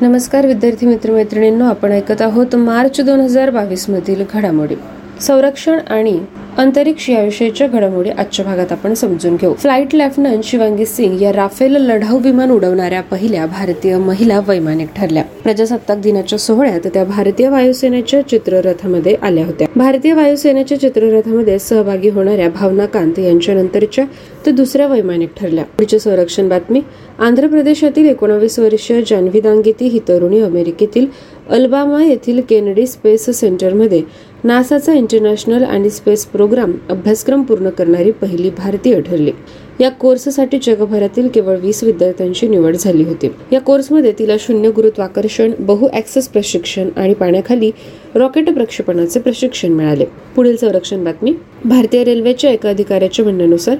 [0.00, 4.74] नमस्कार विद्यार्थी मित्रमैत्रिणींनो आपण ऐकत आहोत मार्च दोन हजार बावीस मधील घडामोडी.
[5.20, 6.18] संरक्षण आणि
[6.58, 9.52] अंतरिक्ष याविषयीच्या घडामोडी आजच्या भागात आपण समजून घेऊ.
[9.54, 15.22] फ्लाईट लेफ्टनंट शिवांगी सिंग या राफेल लढाऊ विमान उडवणाऱ्या पहिल्या भारतीय महिला वैमानिक ठरल्या.
[15.44, 19.66] प्रजासत्ताक दिनाच्या सोहळ्यात त्या भारतीय वायुसेनेच्या चित्ररथामध्ये आल्या होत्या.
[19.76, 24.04] भारतीय वायुसेनेच्या चित्ररथामध्ये सहभागी होणाऱ्या भावना कांत यांच्या नंतरच्या
[24.46, 25.64] ते दुसऱ्या वैमानिक ठरल्या.
[25.64, 26.80] पुढची संरक्षण बातमी.
[27.18, 31.06] आंध्र प्रदेशातील एकोणावीस वर्षीय जान्हवी दांगेती ही तरुणी अमेरिकेतील
[31.50, 34.02] अल्बामा येथील केनडी स्पेस सेंटरमध्ये
[34.44, 39.32] नासाचा इंटरनॅशनल आणि स्पेस प्रोग्राम अभ्यासक्रम पूर्ण करणारी पहिली भारतीय ठरली.
[39.80, 43.30] या कोर्ससाठी जगभरातील केवळ वीस विद्यार्थ्यांची निवड झाली होती.
[43.52, 47.70] या कोर्समध्ये तिला शून्य गुरुत्वाकर्षण बहु ऍक्सेस प्रशिक्षण आणि पाण्याखाली
[48.14, 50.04] रॉकेट प्रक्षेपणाचे प्रशिक्षण मिळाले.
[50.36, 51.32] पुढील संरक्षण बातमी.
[51.64, 53.76] भारतीय रेल्वेच्या एका अधिकाऱ्याच्या म्हणण्यानुसार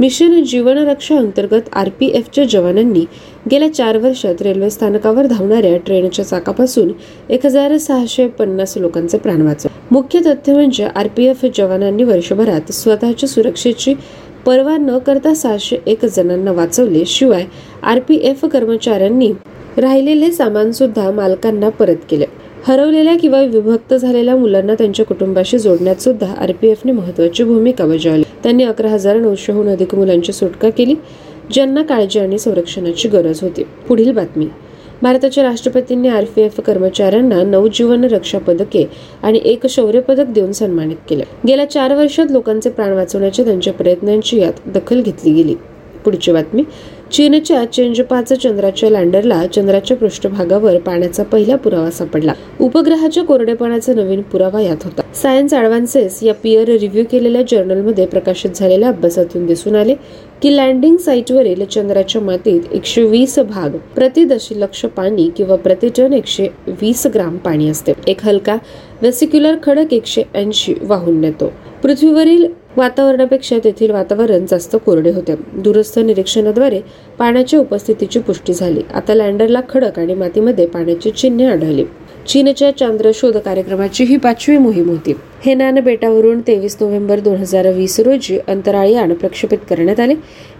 [0.00, 3.04] मिशन जीवनरक्षांतर्गत आर पी एफच्या जवानांनी
[3.50, 6.92] गेल्या चार वर्षात रेल्वे स्थानकावर धावणाऱ्या ट्रेनच्या चाकापासून
[7.30, 9.78] एक हजार सहाशे पन्नास लोकांचे प्राण वाचवले.
[9.90, 13.94] मुख्य तथ्य म्हणजे आर पी एफ जवानांनी वर्षभरात स्वतःच्या सुरक्षेची
[14.46, 17.04] पर्वा न करता सहाशे एक जणांना वाचवले.
[17.06, 17.44] शिवाय
[17.82, 19.32] आर पी एफ कर्मचाऱ्यांनी
[19.76, 22.24] राहिलेले सामान सुद्धा मालकांना परत केले.
[22.68, 28.22] हरवलेल्या किंवा विभक्त झालेल्या मुलांना त्यांच्या कुटुंबाशी जोडण्यात सुद्धा आरपीएफने महत्वाची भूमिका बजावली.
[28.42, 30.94] त्यांनी अकरा हजार नऊशेहून अधिक मुलांची सुटका केली
[31.52, 33.62] ज्यांना काळजी आणि संरक्षणाची गरज होती.
[33.88, 34.46] पुढील बातमी.
[35.02, 38.88] भारताच्या राष्ट्रपतींनी आरपीएफ कर्मचाऱ्यांना नऊ जीवन रक्षा पदके
[39.22, 41.24] आणि एक शौर्य पदक देऊन सन्मानित केले.
[41.46, 45.54] गेल्या चार वर्षात लोकांचे प्राण वाचवण्याच्या त्यांच्या प्रयत्नांची यात दखल घेतली गेली.
[46.04, 46.62] पुढची बातमी.
[47.12, 52.32] चीनच्या चेंज पाच चंद्राच्या लँडरला चंद्राच्या पृष्ठभागावर पाण्याचा पहिला पुरावा सापडला.
[52.60, 55.02] उपग्रहाच्या कोरडेपणाचा नवीन पुरावा यात होता.
[55.14, 59.94] सायन्स ऍडव्हान्सेस या पियर रिव्ह्यू केलेल्या जर्नलमध्ये प्रकाशित झालेल्या अभ्यासातून दिसून आले
[60.42, 66.48] की लँडिंग साईटवरील चंद्राच्या मातीत एकशे वीस भाग प्रति दशलक्ष पाणी किंवा प्रति टन एकशे
[66.66, 67.92] वीस ग्राम पाणी असते.
[68.06, 68.56] एक हलका
[69.02, 71.52] वेसिक्युलर खडक एकशे ऐंशी वाहून नेतो.
[71.82, 75.34] पृथ्वीवरील वातावरणापेक्षा तेथील वातावरण जास्त कोरडे होते.
[75.52, 76.80] दूरस्थ निरीक्षणाद्वारे
[77.18, 78.80] पाण्याच्या उपस्थितीची पुष्टी झाली.
[78.94, 81.84] आता लँडरला खडक आणि मातीमध्ये पाण्याची चिन्हे आढळली.
[82.28, 85.12] चीनच्या चांद्र शोध कार्यक्रमाची ही पाचवी मोहीम होती.
[85.44, 90.14] हेनान बेटावरून तेवीस नोव्हेंबर दोन हजार वीस रोजी अंतराळयान प्रक्षेपित करण्यात आले.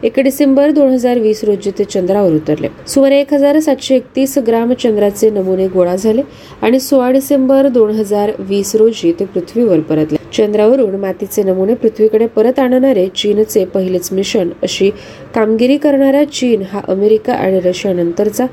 [0.04, 2.68] एक डिसेंबर दोन हजार वीस रोजी ते चंद्रावर उतरले.
[2.88, 6.22] सुमारे एक हजार सातशे एकतीस ग्राम चंद्राचे नमुने गोळा झाले
[6.62, 10.18] आणि सोळा डिसेंबर दोन हजार वीस रोजी ते पृथ्वीवर परतले.
[10.36, 14.90] चंद्रावरून मातीचे नमुने पृथ्वीकडे परत आणणारे चीनचे पहिलेच मिशन अशी
[15.34, 18.46] कामगिरी करणारा चीन हा अमेरिका आणि रशियानंतरचा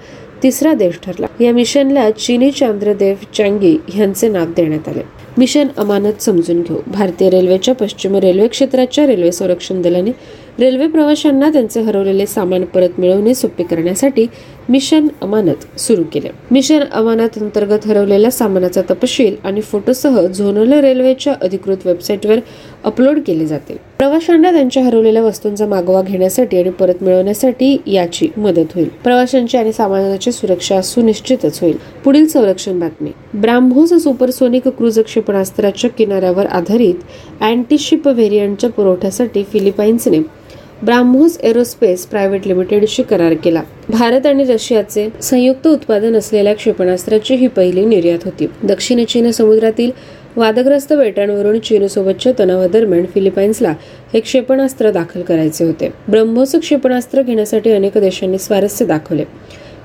[0.44, 1.28] तिसरा देश ठरला.
[1.42, 5.02] या मिशनला चिनी चांद्रदेव चांगी यांचे नाव देण्यात आले.
[5.38, 6.78] मिशन अमानत समजून घेऊ.
[6.88, 10.12] भारतीय रेल्वेच्या पश्चिम रेल्वे क्षेत्राच्या रेल्वे संरक्षण दलाने
[10.60, 14.26] रेल्वे प्रवाशांना त्यांचे हरवलेले सामान परत मिळवणे सोपे करण्यासाठी
[14.70, 16.30] मिशन अमानत सुरू केले.
[16.52, 22.40] मिशन अमानत अंतर्गत हरवलेल्या सामानाचा तपशील आणि फोटोसह झोनल रेल्वेच्या अधिकृत वेबसाईटवर
[22.84, 23.78] अपलोड केले जाते.
[23.98, 28.90] प्रवाशांना त्यांच्या हरवलेल्या वस्तूंचा मागोवा घेण्यासाठी आणि परत मिळवण्यासाठी याची मदत होईल.
[29.04, 31.78] प्रवाशांची आणि सामानाची सुरक्षा सुनिश्चितच होईल.
[32.06, 33.12] पुढील संरक्षण बातमी.
[33.34, 36.96] ब्राह्मोस सुपरसोनिक क्रूज क्षेपणास्त्राच्या किनाऱ्यावर आधारित
[37.42, 40.43] अँटीशिप व्हेरियंटच्या पुरवठ्यासाठी फिलिपाईन्सने
[40.84, 43.62] ब्राह्मोस एरोस्पेस प्रायव्हेट लिमिटेडशी करार केला.
[43.90, 48.48] भारत आणि रशियाचे संयुक्त उत्पादन असलेल्या क्षेपणास्त्राची ही पहिली निर्यात होती.
[48.64, 49.92] दक्षिण चीन समुद्रातील
[50.36, 53.74] वादग्रस्त बेटांवरून चीनसोबतच्या तणावादरम्यान फिलिपाईन्सला
[54.14, 55.90] हे क्षेपणास्त्र दाखल करायचे होते.
[56.08, 59.24] ब्रह्मोस क्षेपणास्त्र घेण्यासाठी अनेक देशांनी स्वारस्य दाखवले.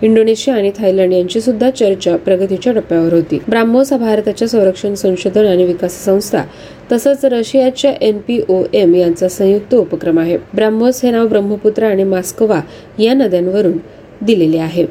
[0.02, 3.38] इंडोनेशिया आणि थायलंड यांची सुद्धा चर्चा प्रगतीच्या टप्प्यावर होती.
[3.48, 6.44] ब्राह्मोस हा भारताच्या संरक्षण संशोधन आणि विकास संस्था
[6.92, 10.36] तसंच रशियाच्या एन पी ओ एम यांचा संयुक्त उपक्रम आहे.
[10.54, 12.60] ब्राह्मोस हे नाव ब्रह्मपुत्र आणि मास्कोवा
[12.98, 13.76] या नद्यांवरून
[14.22, 14.86] दिलेले आहे.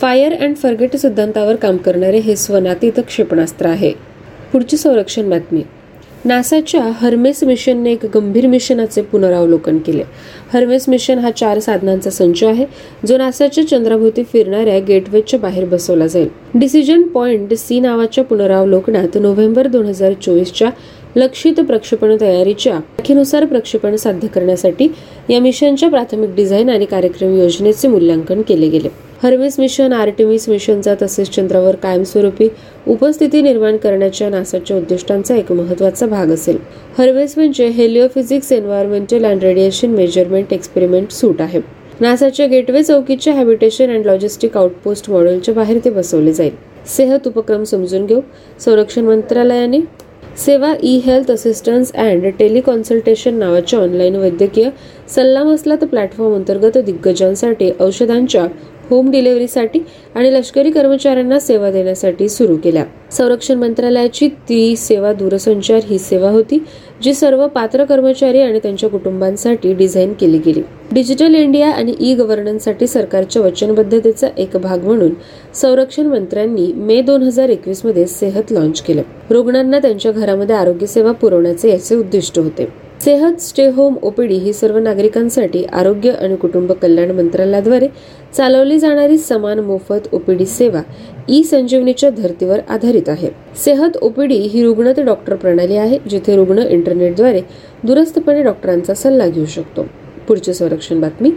[0.00, 3.92] फायर अँड फर्गेट सिद्धांतावर काम करणारे हे स्वनातीत क्षेपणास्त्र आहे.
[4.52, 5.62] पुढची संरक्षण बातमी.
[6.24, 10.02] नासाच्या हर्मेस मिशनने एक गंभीर मिशनाचे पुनरावलोकन केले.
[10.52, 12.66] हर्मेस मिशन हा चार साधनांचा संच आहे
[13.06, 16.28] जो नासाच्या चंद्राभोवती फिरणाऱ्या गेटवेच्या बाहेर बसवला जाईल.
[16.54, 20.70] डिसिजन पॉइंट सी नावाच्या पुनरावलोकनात नोव्हेंबर दोन हजार चोवीसच्या
[21.16, 24.88] लक्षित प्रक्षेपण तयारीच्या तारखेनुसार प्रक्षेपण साध्य करण्यासाठी
[25.30, 28.88] या मिशनच्या प्राथमिक डिझाईन आणि कार्यक्रम योजनेचे मूल्यांकन केले गेले.
[29.22, 32.48] हर्मेस मिशन आर्टिमिस मिशनचा तसेच चंद्रावर कायमस्वरूपी
[32.86, 36.56] उपस्थिती निर्माण करण्याच्या नासाच्या उद्दिष्टांचा एक महत्त्वाचा भाग असेल.
[36.98, 41.60] हर्मेस म्हणजे heliophysics environmental and radiation measurement experiment suite आहे.
[42.00, 46.52] नासाच्या गेटवे चौकीच्या हॅबिटेशन अँड लॉजिस्टिक आउटपोस्ट मॉडेलच्या बाहेर ते बसवले जाईल.
[46.96, 48.20] सेहत उपक्रम समजून घेऊ.
[48.60, 49.80] संरक्षण मंत्रालयाने
[50.38, 54.68] सेवा e health assistance and teleconsultation नावाच्या ऑनलाईन वैद्यकीय
[55.14, 58.46] सल्लामसलत प्लॅटफॉर्म अंतर्गत दिग्गजांसाठी औषधांच्या
[58.90, 59.80] होम डिलिव्हरीसाठी
[60.14, 62.84] आणि लष्करी कर्मचाऱ्यांना सेवा देण्यासाठी सुरू केल्या.
[63.12, 66.58] संरक्षण मंत्रालयाची ती सेवा दूरसंचार ही सेवा होती
[67.02, 70.62] जी सर्व पात्र कर्मचारी आणि त्यांच्या कुटुंबांसाठी डिझाईन केली गेली.
[70.92, 75.10] डिजिटल इंडिया आणि ई गव्हर्नन्ससाठी सरकारच्या वचनबद्धतेचा एक भाग म्हणून
[75.54, 79.02] संरक्षण मंत्र्यांनी मे दोन हजार एकवीसमध्ये सेहत लॉन्च केलं.
[79.30, 82.68] रुग्णांना त्यांच्या घरामध्ये आरोग्य सेवा पुरवण्याचे याचे उद्दिष्ट होते.
[83.04, 87.86] सेहत स्टे होम ओपीडी ही सर्व नागरिकांसाठी आरोग्य आणि कुटुंब कल्याण मंत्रालयाद्वारे
[88.36, 90.82] चालवली जाणारी समान मोफत ओपीडी सेवा
[91.28, 93.28] ई संजीवनीच्या धर्तीवर आधारित आहे.
[93.64, 97.40] सेहत ओपीडी ही रुग्ण ते डॉक्टर प्रणाली आहे जिथे रुग्ण इंटरनेटद्वारे
[97.84, 99.86] दूरस्थपणे डॉक्टरांचा सल्ला घेऊ शकतो.
[100.28, 101.30] पुढची संरक्षण बातमी.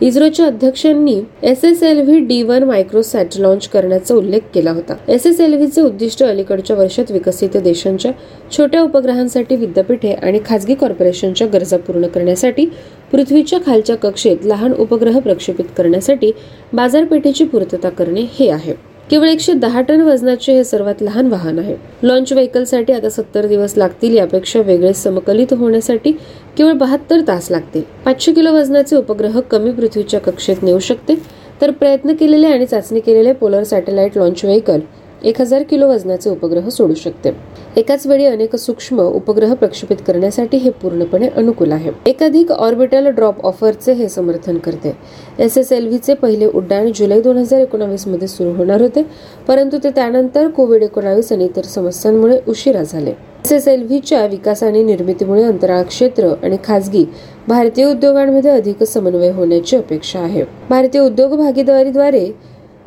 [0.00, 4.94] इस्रोच्या अध्यक्षांनी S S L V D one microsat launch करण्याचा उल्लेख केला होता.
[5.08, 8.12] एस एस एल व्हीचे उद्दिष्ट अलीकडच्या वर्षात विकसित देशांच्या
[8.56, 12.66] छोट्या उपग्रहांसाठी विद्यापीठे आणि खासगी कॉर्पोरेशनच्या गरजा पूर्ण करण्यासाठी
[13.12, 16.30] पृथ्वीच्या खालच्या कक्षेत लहान उपग्रह प्रक्षेपित करण्यासाठी
[16.72, 18.74] बाजारपेठेची पूर्तता करणे हे आहे.
[19.10, 21.74] केवळ एकशे दहा टन वजनाचे हे सर्वात लहान वाहन आहे.
[22.02, 26.12] लॉन्च व्हेकलसाठी आता सत्तर दिवस लागतील यापेक्षा वेगळे समकलित होण्यासाठी
[26.58, 27.82] केवळ बहात्तर तास लागतील.
[28.04, 31.14] पाचशे किलो वजनाचे उपग्रह कमी पृथ्वीच्या कक्षेत नेऊ शकते.
[31.60, 34.80] तर प्रयत्न केलेले आणि चाचणी केलेले पोलर सॅटेलाइट लॉन्च व्हेकल
[35.24, 37.30] एक हजार किलो वजनाचे उपग्रह सोडू शकते.
[37.76, 41.90] एकाच वेळी अनेक सूक्ष्म उपग्रह प्रक्षेपित करण्यासाठी हे पूर्णपणे अनुकूल आहे.
[42.06, 44.92] एकाधिक ऑर्बिटल ड्रॉप ऑफरचे हे समर्थन करते.
[45.38, 49.02] एस एस एल व्हीचे पहिले उड्डाण जुलै दोन हजार एकोणावीसमध्ये सुरू होणार होते
[49.48, 53.10] परंतु ते त्यानंतर कोविड एकोणावीस आणि इतर समस्यांमुळे उशिरा झाले.
[53.44, 57.04] एस एस एल व्हीच्या विकास आणि निर्मितीमुळे अंतराळ क्षेत्र आणि खासगी
[57.48, 60.44] भारतीय उद्योगांमध्ये अधिक समन्वय होण्याची अपेक्षा आहे.
[60.70, 62.30] भारतीय उद्योग भागीदारीद्वारे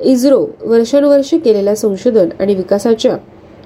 [0.02, 3.18] इस्रो वर्षानुवर्षे केलेल्या संशोधन आणि विकासाच्या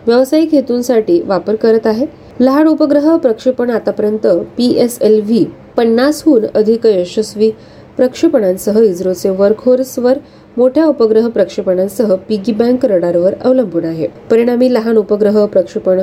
[0.08, 2.06] व्यावसायिक हेतूंसाठी वापर करत आहे.
[2.40, 4.28] लहान उपग्रह प्रक्षेपण आतापर्यंत
[4.58, 5.46] पी एस एल व्ही
[5.78, 7.52] पन्नासहून अधिक यशस्वी
[7.98, 10.18] प्रक्षेपणांसह इस्रोचे वर्कहोर्सवर
[10.58, 14.08] मोठ्या उपग्रह प्रक्षेपणांसह पिगी बँक रडारवर अवलंबून आहे.
[14.32, 16.02] परिणामी लहान उपग्रह प्रक्षेपण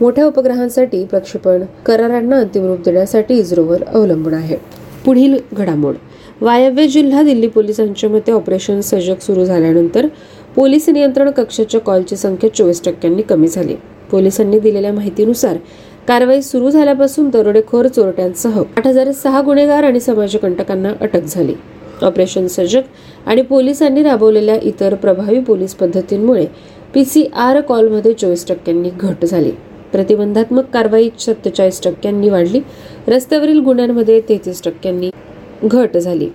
[0.00, 4.56] मोठ्या उपग्रहांसाठी प्रक्षेपण करारांना अंतिम रूप देण्यासाठी इस्रोवर अवलंबून आहे.
[5.04, 5.94] पुढील घडामोड.
[6.40, 10.06] वायव्य जिल्हा दिल्ली पोलिसांच्या मते ऑपरेशन सजग सुरू झाल्यानंतर
[10.56, 13.74] पोलीस नियंत्रण कक्षाच्या कॉलची संख्या चोवीस टक्क्यांनी कमी झाली.
[14.10, 15.56] पोलिसांनी दिलेल्या माहितीनुसार
[16.08, 21.54] कारवाई सुरू झाल्यापासून दरोडेखोर चोरट्यांसह आठ हजार सहा गुन्हेगार आणि समाजकंटकांना अटक झाली.
[22.02, 22.82] ऑपरेशन सजग
[23.26, 26.46] आणि पोलिसांनी राबवलेल्या इतर प्रभावी पोलीस पद्धतींमुळे
[26.94, 29.50] पीसीआर कॉलमध्ये चोवीस टक्क्यांनी घट झाली.
[29.92, 32.60] प्रतिबंधात्मक कारवाई सत्तेचाळीस टक्क्यांनी वाढली.
[33.08, 35.10] रस्त्यावरील गुन्ह्यांमध्ये तेहतीस टक्क्यांनी
[35.64, 36.28] घट झाली.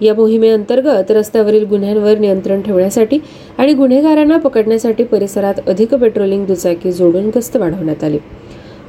[0.00, 3.18] या मोहिमेअंतर्गत रस्त्यावरील गुन्ह्यांवर नियंत्रण ठेवण्यासाठी
[3.58, 8.18] आणि गुन्हेगारांना पकडण्यासाठी परिसरात अधिक पेट्रोलिंग दुचाकी जोडून गस्त वाढवण्यात आली.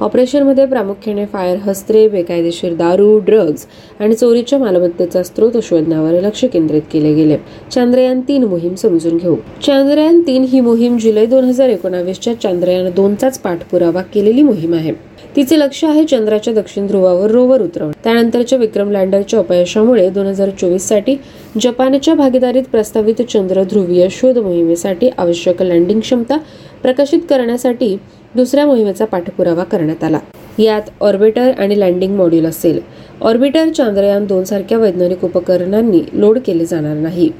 [0.00, 3.64] ऑपरेशनमध्ये प्रामुख्याने फायर हस्त्रे बेकायदेशीर दारू ड्रग्ज
[4.00, 7.36] आणि चोरीच्या मालमत्तेचा स्रोत शोधण्यावर लक्ष केंद्रित केले गेले.
[7.72, 9.34] चांद्रयान तीन मोहीम समजून घेऊ.
[9.66, 14.92] चांद्रयान तीन ही मोहीम जुलै दोन हजार एकोणावीसच्या चांद्रयान दोनचाच पाठपुरावा केलेली मोहीम आहे.
[15.36, 17.92] तिचे लक्ष आहे चंद्राच्या दक्षिण ध्रुवावर रोवर उतरवणे.
[18.04, 21.16] त्यानंतरच्या विक्रम लँडरच्या अपयशामुळे दोन हजार चोवीससाठी
[21.62, 26.36] जपानच्या भागीदारीत प्रस्तावित चंद्र ध्रुवीय शोध मोहिमेसाठी आवश्यक लँडिंग क्षमता
[26.82, 27.96] प्रकाशित करण्यासाठी
[28.36, 30.18] दुसऱ्या मोहिमेचा पाठपुरावा करण्यात आला.
[30.58, 32.80] यात ऑर्बिटर आणि लँडिंग मॉड्यूल असेल.
[33.20, 37.30] ऑर्बिटर चांद्रयान दोन सारख्या वैज्ञानिक उपकरणांनी लोड केले जाणार नाही.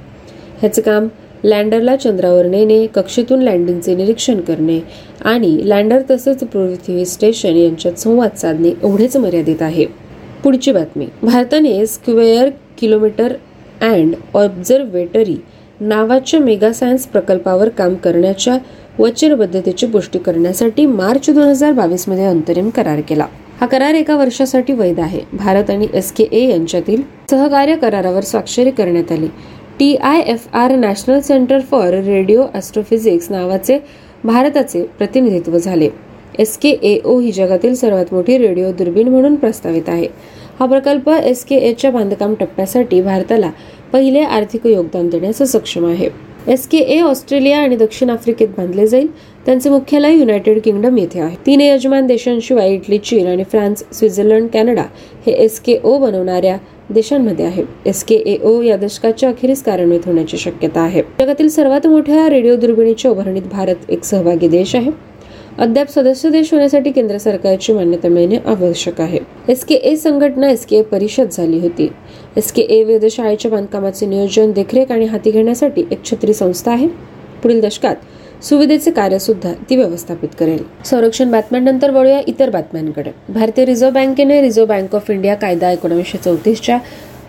[0.61, 1.09] ह्याचे काम
[1.45, 4.81] लँडरला चंद्रावर नेणे कक्षेतून लँडिंगचे निरीक्षण करणे
[5.25, 9.87] आणि लँडर तसेच पृथ्वी स्टेशन यांच्यात संवाद साधणे एवढेच मर्यादित आहे.
[10.45, 11.07] पुढची बातमी.
[11.23, 12.49] भारताने स्क्वेअर
[12.79, 13.33] किलोमीटर
[13.83, 15.37] अँड ऑब्झर्वेटरी
[15.81, 18.57] नावाच्या मेगा सायन्स प्रकल्पावर काम करण्याच्या
[18.99, 23.27] वचनबद्धतेची पुष्टी करण्यासाठी मार्च दोन हजार बावीसमध्ये अंतरिम करार केला.
[23.61, 25.21] हा करार एका वर्षासाठी वैध आहे.
[25.33, 29.29] भारत आणि एस के ए यांच्यातील सहकार्य करारावर स्वाक्षरी करण्यात आली.
[29.79, 33.79] T I F R national centre for radio astrophysics नावाचे
[34.25, 35.89] भारताचे प्रतिनिधित्व झाले.
[36.39, 40.07] एस के ए ओ ही जगातील सर्वात मोठी रेडिओ दुर्बीण म्हणून प्रस्तावित आहे.
[40.61, 43.51] हा प्रकल्प एस के एच्या बांधकाम टप्प्यासाठी भारताला
[43.93, 46.09] पहिले आर्थिक योगदान देण्यास सक्षम आहे.
[46.49, 49.07] एस के ए ऑस्ट्रेलिया आणि दक्षिण आफ्रिकेत बांधले जाईल.
[49.47, 51.37] त्यांचे मुख्यालय युनायटेड किंगडम येथे आहे.
[51.47, 54.83] तीन यजमान देशांशिवाय इटली चीन आणि फ्रान्स स्वित्झर्लंड कॅनडा
[55.27, 56.57] हे एस के ओ बनवणाऱ्या
[56.91, 57.63] देशांमध्ये आहे.
[57.87, 61.03] एस के ए ओ या दशकाच्या अखेरीस कार्यान्वित होण्याची शक्यता आहे.
[61.21, 64.91] जगातील सर्वात मोठ्या रेडिओ दुर्बिणीच्या उभारणीत भारत एक सहभागी देश आहे.
[65.59, 69.38] अद्याप सदस्य देश होण्यासाठी केंद्र सरकारची मान्यता मिळणे आवश्यक आहे.
[69.49, 71.89] एस के ए संघटना एस के ए परिषद झाली होती.
[72.37, 76.89] एस के ए वेधशाळेच्या बांधकामाचे नियोजन देखरेख आणि हाती घेण्यासाठी एक छत्री संस्था आहे.
[77.43, 80.63] पुढील दशकात सुविधेचे कार्य सुद्धा ती व्यवस्थापित करेल.
[80.85, 83.11] संरक्षण बातम्यांनंतर वळूया इतर बातम्यांकडे.
[83.29, 86.79] भारतीय रिझर्व्ह बँकेने रिझर्व्ह बँक ऑफ इंडिया कायदा एकोणीसशे चौतीसच्या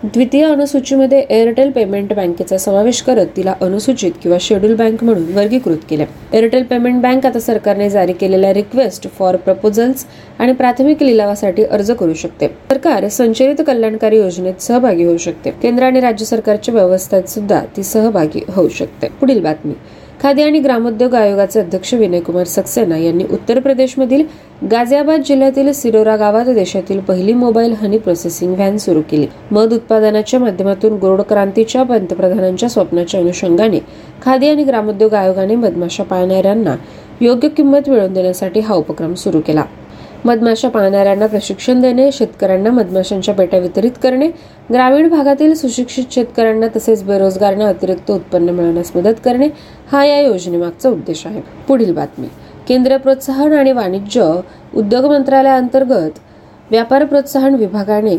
[0.04, 6.04] द्वितीय अनुसूचीमध्ये एअरटेल पेमेंट बँकेचा समावेश करत तिला अनुसूचित किंवा शेड्यूल बँक म्हणून वर्गीकृत केले.
[6.32, 10.06] एअरटेल पेमेंट बँक आता सरकारने जारी केलेल्या रिक्वेस्ट फॉर प्रपोजल्स
[10.38, 12.48] आणि प्राथमिक लिलावासाठी अर्ज करू शकते.
[12.48, 15.50] सरकार संचलित कल्याणकारी योजनेत सहभागी होऊ शकते.
[15.50, 19.08] केंद्र आणि राज्य सरकारच्या व्यवस्थेत सुद्धा ती सहभागी होऊ शकते.
[19.20, 19.74] पुढील बातमी.
[20.22, 24.22] खादी आणि ग्रामोद्योग आयोगाचे अध्यक्ष विनयकुमार सक्सेना यांनी उत्तर प्रदेशमधील
[24.70, 29.26] गाझियाबाद जिल्ह्यातील सिरोरा गावात देशातील पहिली मोबाईल हनी प्रोसेसिंग व्हॅन सुरू केली.
[29.50, 33.78] मध उत्पादनाच्या माध्यमातून गोड क्रांतीच्या पंतप्रधानांच्या स्वप्नाच्या अनुषंगाने
[34.22, 36.76] खादी आणि ग्रामोद्योग आयोगाने मधमाशा पाळणाऱ्यांना
[37.20, 39.64] योग्य किंमत मिळवून देण्यासाठी हा उपक्रम सुरू केला.
[40.24, 44.28] मधमाशा पाहणाऱ्यांना प्रशिक्षण देणे शेतकऱ्यांना मधमाशांच्या पेट्या वितरित करणे
[44.72, 49.48] ग्रामीण भागातील सुशिक्षित शेतकऱ्यांना तसेच बेरोजगारांना अतिरिक्त उत्पन्न मिळवण्यास मदत करणे
[49.92, 51.40] हा या योजनेमागचा उद्देश आहे.
[51.68, 52.26] पुढील बातमी.
[52.68, 54.40] केंद्रीय प्रोत्साहन आणि वाणिज्य
[54.76, 56.18] उद्योग मंत्रालयाअंतर्गत
[56.70, 58.16] व्यापार प्रोत्साहन विभागाने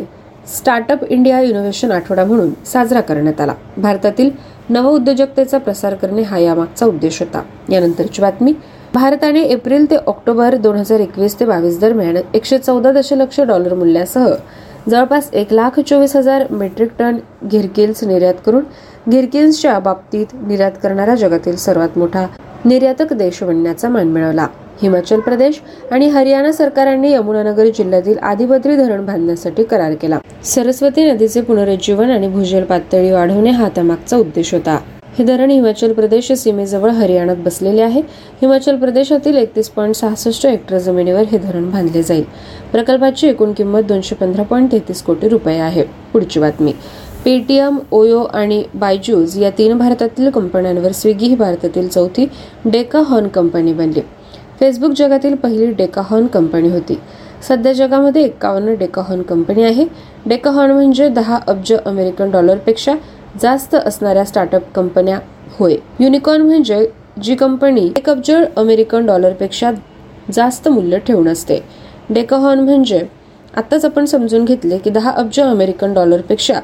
[0.57, 3.53] स्टार्टअप इंडिया इनोव्हेशन आठवडा म्हणून साजरा करण्यात आला.
[3.77, 4.29] भारतातील
[4.69, 7.41] नवउद्योजकतेचा प्रसार करणे हा यामागचा उद्देश होता.
[7.69, 8.53] यानंतरची बातमी.
[8.93, 14.25] भारताने एप्रिल ते ऑक्टोबर दोन हजार एकवीस ते बावीस दरम्यान एकशे चौदा दशलक्ष डॉलर मूल्यासह
[14.87, 18.63] जवळपास एक लाख चोवीस हजार मेट्रिक टन घिरकिल्स निर्यात करून
[19.09, 22.25] घिरकिल्सच्या बाबतीत निर्यात करणारा जगातील सर्वात मोठा
[22.65, 24.47] निर्यातक देश बनण्याचा मान मिळवला.
[24.81, 30.19] हिमाचल प्रदेश आणि हरियाणा सरकारांनी यमुनानगर जिल्ह्यातील आदिबद्री धरण बांधण्यासाठी करार केला.
[30.45, 34.77] सरस्वती नदीचे पुनरुज्जीवन आणि भूजल पातळी वाढवणे हा त्यामागचा उद्देश होता.
[35.17, 38.01] हे धरण हिमाचल प्रदेश सीमेजवळ हरियाणात बसलेले आहे.
[38.41, 42.23] हिमाचल प्रदेशातील एकतीस पॉईंट सहासष्ट हेक्टर जमिनीवर हे धरण बांधले जाईल.
[42.71, 45.83] प्रकल्पाची एकूण किंमत दोनशे पंधरा पॉईंट तेहतीस कोटी रुपये आहे.
[46.13, 46.73] पुढची बातमी.
[47.25, 52.25] पेटीएम ओयो आणि बायजूज या तीन भारतातील कंपन्यांवर स्विगी ही भारतातील चौथी
[52.65, 54.01] डेकाहॉर्न कंपनी बनली.
[54.59, 56.99] फेसबुक जगातील पहिली डेकाहॉर्न कंपनी होती.
[57.47, 59.85] सध्या जगामध्ये एकावन्न डेकाहॉर्न कंपनी आहे.
[60.25, 62.93] डेकाहॉर्न म्हणजे दहा अब्ज अमेरिकन डॉलरपेक्षा
[63.39, 65.19] जास्त असणाऱ्या स्टार्टअप कंपन्या
[65.59, 65.75] होय.
[65.99, 66.87] युनिकॉर्न म्हणजे
[67.23, 69.71] जी कंपनी एक अब्ज अमेरिकन डॉलरपेक्षा
[70.33, 71.59] जास्त मूल्य ठेवून असते.
[72.09, 73.01] डेकहॉर्न म्हणजे
[73.57, 76.59] आत्ताच आपण समजून घेतले की दहा अब्ज अमेरिकन डॉलरपेक्षा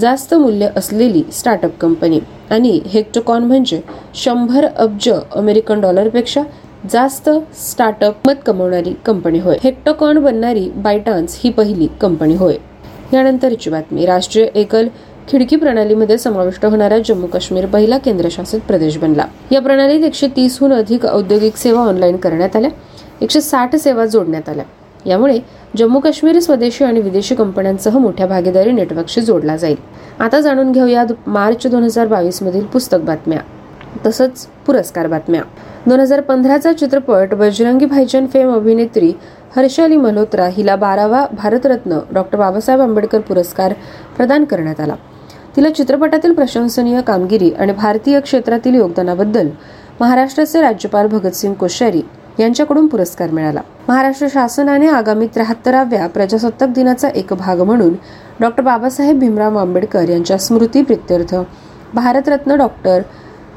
[0.00, 3.80] जास्त मूल्य असलेली स्टार्टअप कंपनी आणि हेक्टोकॉन म्हणजे
[4.14, 6.42] शंभर अब्ज अमेरिकन डॉलरपेक्षा
[6.90, 9.56] जास्त स्टार्टअप मत कमवणारी कंपनी होय.
[9.64, 12.56] हेक्टोकॉन बनणारी बायटान्स ही पहिली कंपनी होय.
[13.12, 14.06] यानंतरची बातमी.
[14.06, 14.88] राष्ट्रीय एकल
[15.28, 19.24] खिडकी प्रणालीमध्ये समाविष्ट होणारा जम्मू काश्मीर पहिला केंद्रशासित प्रदेश बनला.
[19.52, 22.70] या प्रणालीत एकशे तीसहून अधिक औद्योगिक सेवा ऑनलाईन करण्यात आल्या.
[23.20, 24.64] एकशे साठ सेवा जोडण्यात आल्या.
[25.06, 25.38] यामुळे
[25.76, 29.76] जम्मू काश्मीर स्वदेशी आणि विदेशी कंपन्यांसह मोठ्या भागीदारी नेटवर्कशी जोडला जाईल.
[30.18, 33.40] आता जाणून घेऊया मार्च दोन हजार बावीस मधील पुस्तक बातम्या.
[34.06, 35.42] तसंच पुरस्कार बातम्या.
[35.86, 39.12] दोन हजार पंधराचा चित्रपट बजरंगी भाईजान फेम अभिनेत्री
[39.56, 43.72] हर्षाली मल्होत्रा हिला बारावा भारतरत्न डॉक्टर बाबासाहेब आंबेडकर पुरस्कार
[44.16, 44.94] प्रदान करण्यात आला.
[45.56, 49.48] तिला चित्रपटातील प्रशंसनीय कामगिरी आणि भारतीय क्षेत्रातील योगदानाबद्दल
[50.00, 52.02] महाराष्ट्राचे राज्यपाल भगतसिंग कोश्यारी
[52.38, 53.60] यांच्याकडून पुरस्कार मिळाला.
[53.88, 57.94] महाराष्ट्र शासनाने आगामी त्र्याहत्तराव्या प्रजासत्ताक दिनाचा एक भाग म्हणून
[58.40, 61.34] डॉक्टर बाबासाहेब भीमराव आंबेडकर यांच्या स्मृती प्रित्यर्थ
[61.94, 63.00] भारतरत्न डॉक्टर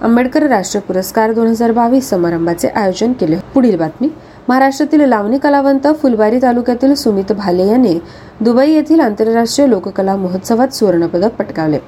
[0.02, 3.38] आंबेडकर राष्ट्रीय पुरस्कार दोन हजार बावीस समारंभाचे आयोजन केले.
[3.54, 4.10] पुढील बातमी.
[4.50, 8.00] महाराष्ट्रातील लावणी कलावंत फुलबारी तालुक्यातील सुमित भाले यांनी
[8.42, 11.80] दुबई येथील आंतरराष्ट्रीय लोककला महोत्सवात सुवर्णपदक पटकावले.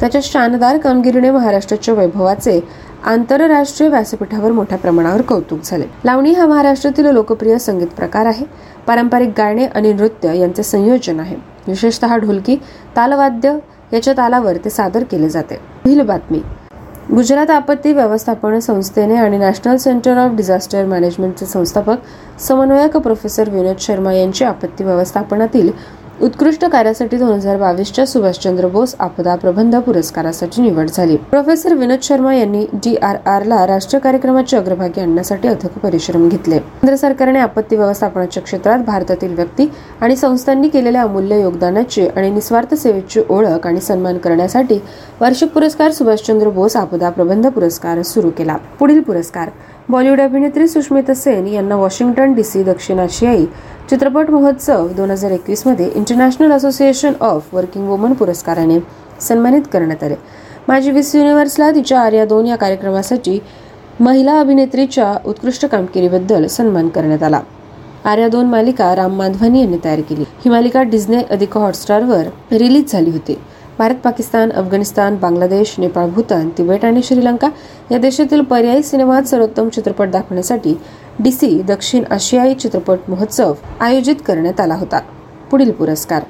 [0.00, 2.60] त्याच्या शानदार कामगिरीने महाराष्ट्राच्या वैभवाचे
[3.04, 5.84] आंतरराष्ट्रीय व्यासपीठावर मोठ्या प्रमाणावर कौतुक झाले.
[6.04, 8.44] लावणी हा महाराष्ट्रातील लोकप्रिय संगीत प्रकार आहे.
[8.86, 11.36] पारंपरिक गाणे आणि नृत्य यांचे संयोजन आहे.
[11.68, 12.56] विशेषतः ढोलकी
[12.96, 13.56] तालवाद्य
[13.92, 15.54] याच्या तालावर ते सादर केले जाते.
[15.54, 16.40] पुढील बातमी.
[17.10, 24.12] गुजरात आपत्ती व्यवस्थापन संस्थेने आणि नॅशनल सेंटर ऑफ डिझास्टर मॅनेजमेंटचे संस्थापक समन्वयक प्रोफेसर विनोद शर्मा
[24.12, 25.70] यांची आपत्ती व्यवस्थापनातील
[26.22, 31.16] उत्कृष्ट कार्यासाठी दोन हजार बावीसच्या सुभाषचंद्र बोस आपदा प्रबंध पुरस्कारासाठी निवड झाली.
[31.30, 36.58] प्रोफेसर विनोद शर्मा यांनी डी आर आर ला राष्ट्रीय कार्यक्रमाचे अग्रभागी आणण्यासाठी अथक परिश्रम घेतले.
[36.58, 39.68] केंद्र सरकारने आपत्ती व्यवस्थापनाच्या क्षेत्रात भारतातील व्यक्ती
[40.00, 44.78] आणि संस्थांनी केलेल्या अमूल्य योगदानाची आणि निस्वार्थ सेवेची ओळख आणि सन्मान करण्यासाठी
[45.20, 48.56] वार्षिक पुरस्कार सुभाषचंद्र बोस आपदा प्रबंध पुरस्कार सुरू केला.
[48.78, 49.50] पुढील पुरस्कार
[49.90, 53.44] बॉलिवूड अभिनेत्री सुष्मिता सेन यांना वॉशिंग्टन डी सी दक्षिण आशियाई
[53.90, 58.78] चित्रपट महोत्सव दोन हजार एकवीसमध्ये international association of working woman पुरस्काराने
[59.20, 60.14] सन्मानित करण्यात आले.
[60.68, 63.38] माजी विस युनिव्हर्सला तिच्या आर्या दोन या कार्यक्रमासाठी
[64.00, 67.40] महिला अभिनेत्रीच्या उत्कृष्ट कामगिरीबद्दल सन्मान करण्यात आला.
[68.04, 70.24] आर्या दोन मालिका राम माधवानी यांनी तयार केली.
[70.44, 73.38] ही मालिका डिझने अधिक हॉटस्टारवर रिलीज झाली होती.
[73.78, 77.48] भारत पाकिस्तान अफगाणिस्तान बांगलादेश नेपाळ भूतान तिबेट आणि श्रीलंका
[77.90, 80.74] या देशातील पर्यायी सिनेमात सर्वोत्तम चित्रपट दाखवण्यासाठी
[81.18, 85.00] डीसी दक्षिण आशियाई चित्रपट महोत्सव आयोजित करण्यात आला होता.
[85.50, 86.22] पुढील पुरस्कार.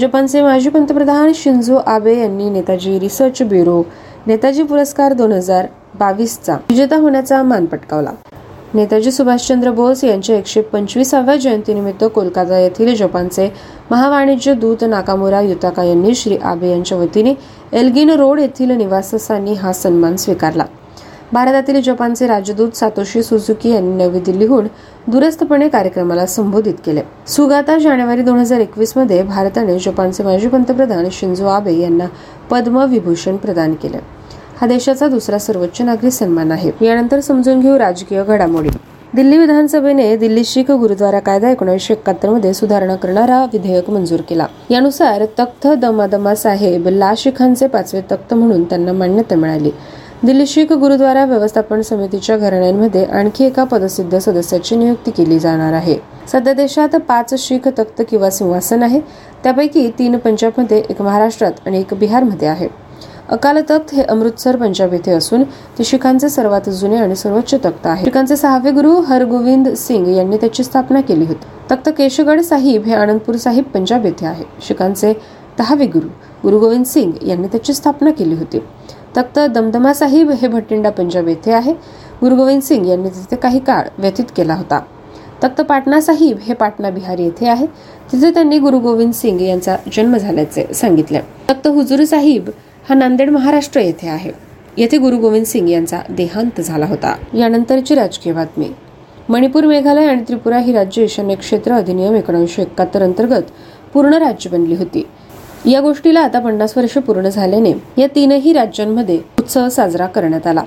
[0.00, 3.82] जपानचे माजी पंतप्रधान शिंझो आबे यांनी नेताजी रिसर्च ब्युरो
[4.26, 5.66] नेताजी पुरस्कार दोन हजार
[5.98, 8.10] बावीसचा विजेता होण्याचा मान पटकावला.
[8.74, 13.48] नेताजी सुभाषचंद्र बोस यांच्या एकशे पंचवीसाव्या जयंतीनिमित्त कोलकाता येथील जपानचे
[13.90, 17.32] महावाणिज्य दूत नाकामुरा युताका यांनी श्री आबे यांच्या वतीने
[17.72, 20.64] एल्गिन रोड येथील निवासस्थानी हा सन्मान स्वीकारला.
[21.32, 24.66] भारतातील जपानचे राजदूत सातोशी सुझुकी यांनी नवी दिल्लीहून
[25.08, 27.02] दूरस्थपणे कार्यक्रमाला संबोधित केले.
[27.26, 32.06] सुगाता जानेवारी दोन हजार एकवीसमध्ये भारताने जपानचे माजी पंतप्रधान शिंजो आबे यांना
[32.50, 34.19] पद्मविभूषण प्रदान केले.
[34.60, 36.70] हा देशाचा दुसरा सर्वोच्च नागरी सन्मान आहे.
[36.80, 38.68] यानंतर समजून घेऊ राजकीय घडामोडी.
[39.14, 44.46] दिल्ली विधानसभेने दिल्ली शीख गुरुद्वारा कायदा एकोणीसशे एकाहत्तरमध्ये सुधारणा करणारा विधेयक मंजूर केला.
[44.70, 49.70] यानुसार तख्त दमादमा साहेब ला शिखांचे पाचवे तख्त म्हणून त्यांना मान्यता मिळाली.
[50.24, 55.96] दिल्ली शीख गुरुद्वारा व्यवस्थापन समितीच्या घराण्यांमध्ये आणखी एका पदसिद्ध सदस्याची नियुक्ती केली जाणार आहे.
[56.32, 59.00] सध्या देशात पाच शीख तख्त किंवा सिंहासन आहे.
[59.44, 62.89] त्यापैकी तीन पंजाबमध्ये एक महाराष्ट्रात आणि एक बिहारमध्ये आहे.
[63.30, 65.42] अकाल तख्त हे अमृतसर पंजाब येथे असून
[65.78, 68.04] ते शिखांचे सर्वात जुने आणि सर्वोच्च तख्त आहे.
[68.04, 71.46] शिखांचे सहावे गुरु हरगोविंद सिंग यांनी त्याची स्थापना केली होती.
[71.70, 74.44] तख्त केशगड साहिब हे आनंदपूर साहिब पंजाब येथे आहे.
[74.66, 75.12] शिखांचे
[75.58, 76.08] दहावे गुरु
[76.42, 78.58] गुरु गोविंद सिंग यांनी त्याची स्थापना केली होती.
[79.16, 81.72] तख्त दमदमा साहिब हे भटिंडा पंजाब येथे आहे.
[82.20, 84.80] गुरु गोविंद सिंग यांनी तिथे काही काळ व्यतीत केला होता.
[85.44, 87.66] तख्त पाटणा साहिब हे पाटणा बिहार येथे आहे.
[88.12, 91.20] तिथे त्यांनी गुरु गोविंद सिंग यांचा जन्म झाल्याचे सांगितले.
[91.50, 92.50] तख्त हुजूर साहिब
[92.88, 94.30] हा नांदेड महाराष्ट्र येथे आहे.
[94.76, 97.14] येथे गुरु गोविंद सिंग यांचा देहांत झाला होता.
[97.34, 98.66] यानंतरची राजकीय बातमी.
[99.28, 103.42] मणिपूर मेघालय आणि त्रिपुरा ही राज्य ईशान्य क्षेत्र अधिनियम एकोणीसशे एकाहत्तर अंतर्गत
[103.94, 105.06] पूर्ण राज्य बनली होती.
[105.70, 110.62] या गोष्टीला आता पन्नास वर्ष पूर्ण झाल्याने या तीनही राज्यांमध्ये उत्सव साजरा करण्यात आला.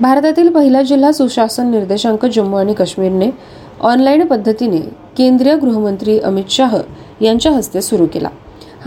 [0.00, 3.30] भारतातील पहिला जिल्हा सुशासन निर्देशांक जम्मू आणि काश्मीरने
[3.80, 4.80] ऑनलाईन पद्धतीने
[5.18, 6.78] केंद्रीय गृहमंत्री अमित शाह
[7.20, 8.28] यांच्या हस्ते सुरू केला.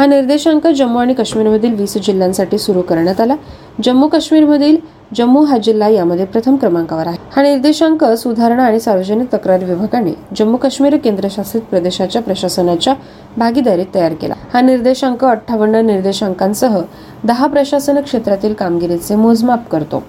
[0.02, 3.36] हा निर्देशांक जम्मू आणि काश्मीरमधील वीस जिल्ह्यांसाठी सुरू करण्यात आला.
[3.84, 4.78] जम्मू काश्मीरमधील
[5.16, 7.18] जम्मू हा जिल्हा यामध्ये प्रथम क्रमांकावर आहे.
[7.36, 12.94] हा निर्देशांक सुधारणा आणि सार्वजनिक तक्रार विभागाने जम्मू काश्मीर केंद्रशासित प्रदेशाच्या प्रशासनाच्या
[13.38, 14.34] भागीदारीत तयार केला.
[14.54, 16.82] हा निर्देशांक अठ्ठावन्न निर्देशांकांसह
[17.24, 20.04] दहा प्रशासन क्षेत्रातील कामगिरीचे मोजमाप करतो.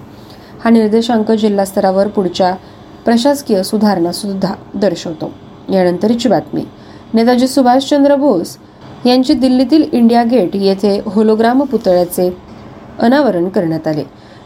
[0.63, 2.55] हा निर्देशांक जिल्हा स्तरावर पुढच्या
[3.05, 5.31] प्रशासकीय सुधारणा सुद्धा दर्शवतो.
[5.73, 6.63] यानंतरची बातमी.
[7.13, 8.57] नेताजी सुभाषचंद्र बोस
[9.05, 12.37] यांची दिल्लीतील इंडिया गेट येथे होलोग्राम पुतळ्याचे
[12.99, 14.03] अनावरण करण्यात आले.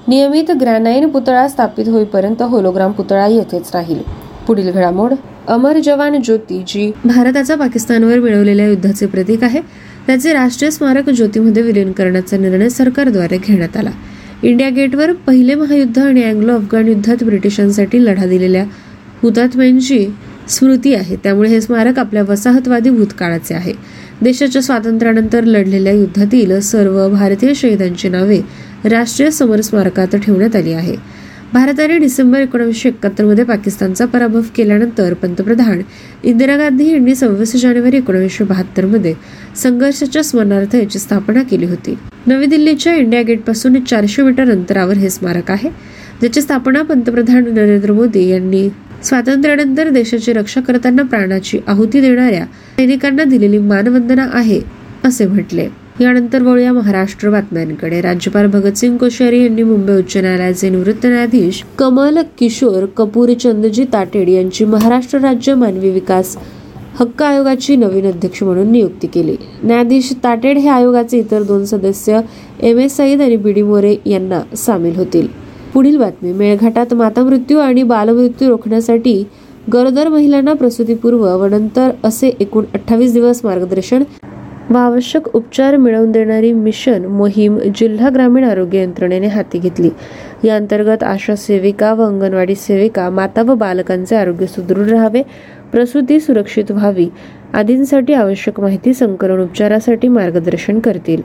[0.08, 4.00] नियमित ग्रॅनाईन पुतळा स्थापित होईपर्यंत होलोग्राम पुतळा येथेच राहील.
[4.48, 5.14] पुढील घडामोड
[5.48, 9.62] अमर जवान ज्योती जी भारताचा पाकिस्तानवर मिळवलेल्या युद्धाचे प्रतीक आहे
[10.08, 13.90] त्याचे राष्ट्रीय स्मारक ज्योतीमध्ये विलीन करण्याचा निर्णय सरकारद्वारे घेण्यात आला.
[14.44, 18.64] इंडिया गेटवर पहिले महायुद्ध आणि अँग्लो अफगाण युद्धात ब्रिटिशांसाठी लढा दिलेल्या
[19.22, 20.08] हुतात्म्यांची
[20.50, 21.16] स्मृती आहे.
[21.16, 23.74] त्यामुळे हे स्मारक आपल्या वसाहतवादी भूतकाळाचे आहे.
[24.24, 28.40] देशाच्या स्वातंत्र्यानंतर लढलेल्या युद्धातील सर्व भारतीय शहीदांची नावे
[28.86, 30.96] राष्ट्रीय समर स्मारकात ठेवण्यात आली आहे.
[31.54, 35.82] भारताने डिसेंबर एकोणीसशे एकाहत्तरमध्ये पाकिस्तानचा पराभव केल्यानंतर पंतप्रधान
[36.24, 39.14] इंदिरा गांधी यांनी सव्वीस जानेवारी एकोणीसशे बहात्तरमध्ये
[39.56, 41.98] संघर्षाच्या स्मरणार्थ याची स्थापना केली होती.
[42.28, 45.70] नवी दिल्लीच्या इंडिया गेटपासून चारशे मीटर अंतरावर हे स्मारक आहे.
[46.20, 48.68] ज्याची स्थापना पंतप्रधान नरेंद्र मोदी यांनी
[49.04, 52.46] स्वातंत्र्यानंतर देशाची रक्षा करताना प्राणाची आहुती देणाऱ्या
[52.78, 54.60] सैनिकांना दिलेली मानवंदना आहे
[55.06, 55.68] असे म्हटले.
[56.00, 58.02] यानंतर वळूया महाराष्ट्र बातम्यांकडे.
[58.02, 64.66] राज्यपाल भगतसिंग कोश्यारी यांनी मुंबई उच्च न्यायालयाचे निवृत्त न्यायाधीश कमल किशोर कपूर चंदजी ताटेड यांची
[64.66, 66.36] महाराष्ट्र राज्य मानवी विकास
[67.00, 69.36] हक्क आयोगाची नवीन अध्यक्ष म्हणून नियुक्ती केली.
[69.64, 72.22] न्यायाधीश ताटेड हे आयोगाचे इतर दोन सदस्य
[72.62, 75.28] एम एस सईद आणि बी डी मोरे यांना सामील होतील.
[75.78, 76.32] पुढील बातमी.
[76.34, 79.24] मेळघाटात मातामृत्यू आणि बालमृत्यू रोखण्यासाठी
[79.74, 84.04] गरोदर महिलांना प्रसूतीपूर्व व नंतर असे एकूण अठ्ठावीस दिवस मार्गदर्शन
[84.70, 89.90] व आवश्यक उपचार मिळवून देणारी मिशन मोहीम जिल्हा ग्रामीण आरोग्य यंत्रणेने हाती घेतली.
[90.44, 95.22] या अंतर्गत आशा सेविका व अंगणवाडी सेविका माता व बालकांचे आरोग्य सुदृढ राहावे
[95.72, 97.08] प्रसूती सुरक्षित व्हावी
[97.54, 101.22] आदींसाठी आवश्यक माहिती संकलन उपचारासाठी मार्गदर्शन करतील.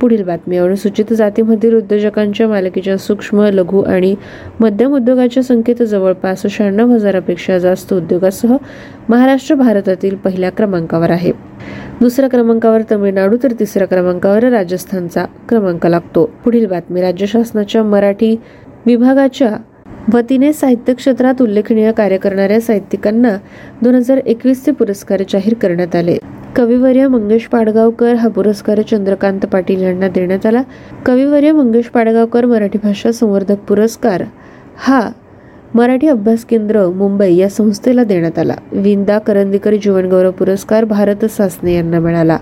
[0.00, 0.56] पुढील बातमी.
[0.56, 4.14] अनुसूचित जातीमधील उद्योजकांच्या मालकीच्या सूक्ष्म लघु आणि
[4.60, 8.56] मध्यम उद्योगाच्या संख्येत जवळपास शहाण्णव हजारापेक्षा जास्त उद्योगासह
[9.08, 11.32] महाराष्ट्र भारतातील पहिल्या क्रमांकावर आहे.
[12.00, 16.30] दुसऱ्या क्रमांकावर तमिळनाडू तर तिसऱ्या क्रमांकावर राजस्थानचा क्रमांक लागतो.
[16.44, 17.00] पुढील बातमी.
[17.00, 18.36] राज्य शासनाच्या मराठी
[18.86, 19.56] विभागाच्या
[20.12, 23.36] वतीने साहित्य क्षेत्रात उल्लेखनीय कार्य करणाऱ्या साहित्यिकांना
[23.82, 26.16] दोन हजार एकवीसचे पुरस्कार जाहीर करण्यात आले.
[26.56, 30.62] कविवर्य मंगेश पाडगावकर हा पुरस्कार चंद्रकांत पाटील यांना देण्यात आला.
[31.06, 34.22] कविवर्य मंगेश पाडगावकर मराठी भाषा संवर्धक पुरस्कार
[34.76, 35.10] हा
[35.74, 38.54] मराठी अभ्यास केंद्र मुंबई या संस्थेला देण्यात आला.
[38.72, 42.38] विंदा करंदीकर जीवनगौरव पुरस्कार भारत सासने यांना मिळाला.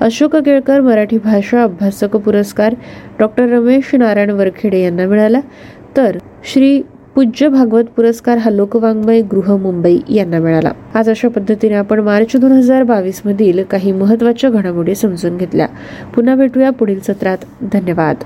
[0.00, 2.74] अशोक केळकर मराठी भाषा अभ्यासक पुरस्कार
[3.18, 5.40] डॉक्टर रमेश नारायण वरखेडे यांना मिळाला.
[5.96, 6.82] तर श्री
[7.14, 10.72] पूज्य भागवत पुरस्कार हा लोकवाङ्मय गृह मुंबई यांना मिळाला.
[10.94, 15.66] आज अशा पद्धतीने आपण मार्च दोन हजार बावीस मधील काही महत्त्वाच्या घडामोडी समजून घेतल्या.
[16.14, 17.38] पुन्हा भेटूया पुढील सत्रात.
[17.72, 18.16] धन्यवाद.